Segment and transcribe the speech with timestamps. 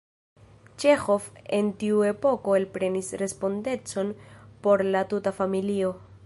[0.83, 1.27] Ĉeĥov
[1.57, 4.11] en tiu epoko elprenis respondecon
[4.65, 5.95] por la tuta familio.